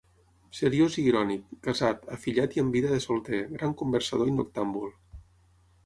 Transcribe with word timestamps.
Seriós 0.59 0.95
i 1.01 1.03
irònic, 1.09 1.43
casat, 1.67 2.09
afillat 2.17 2.57
i 2.59 2.63
amb 2.65 2.79
vida 2.79 2.95
de 2.95 2.99
solter, 3.09 3.43
gran 3.55 3.79
conversador 3.83 4.33
i 4.35 4.39
noctàmbul. 4.43 4.95